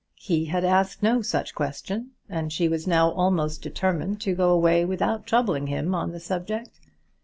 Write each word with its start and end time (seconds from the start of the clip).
He 0.19 0.45
had 0.45 0.65
asked 0.65 1.03
no 1.03 1.21
such 1.21 1.53
question, 1.53 2.13
and 2.27 2.51
she 2.51 2.67
was 2.67 2.87
now 2.87 3.11
almost 3.11 3.61
determined 3.61 4.19
to 4.21 4.33
go 4.33 4.49
away 4.49 4.83
without 4.83 5.27
troubling 5.27 5.67
him 5.67 5.93
on 5.93 6.11
the 6.11 6.19
subject. 6.19 6.79